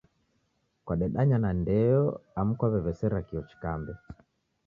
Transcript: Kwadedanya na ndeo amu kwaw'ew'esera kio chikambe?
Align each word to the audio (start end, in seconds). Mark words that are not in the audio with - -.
Kwadedanya 0.85 1.37
na 1.43 1.51
ndeo 1.59 2.05
amu 2.39 2.53
kwaw'ew'esera 2.59 3.19
kio 3.27 3.41
chikambe? 3.49 3.93